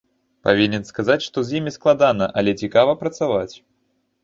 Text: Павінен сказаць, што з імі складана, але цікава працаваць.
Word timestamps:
Павінен 0.47 0.85
сказаць, 0.91 1.25
што 1.25 1.43
з 1.51 1.59
імі 1.61 1.75
складана, 1.77 2.31
але 2.43 2.57
цікава 2.65 2.99
працаваць. 3.05 3.55